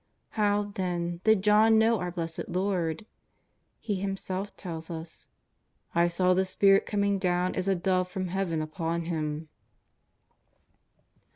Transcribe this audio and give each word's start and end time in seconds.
How, 0.29 0.71
then, 0.73 1.21
did 1.25 1.43
John 1.43 1.77
know 1.77 1.99
our 1.99 2.09
Blessed 2.09 2.47
Lord? 2.49 3.05
He 3.79 3.97
him 3.97 4.17
self 4.17 4.57
tells 4.57 4.89
us:" 4.89 5.27
I 5.93 6.07
saw 6.07 6.33
the 6.33 6.43
Spirit 6.43 6.87
coming 6.87 7.19
down 7.19 7.53
as 7.53 7.67
a 7.67 7.75
dove 7.75 8.09
from 8.09 8.29
Heaven 8.29 8.63
upon 8.63 9.03
Him." 9.03 9.47